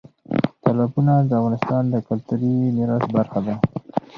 [0.63, 3.55] تالابونه د افغانستان د کلتوري میراث برخه ده.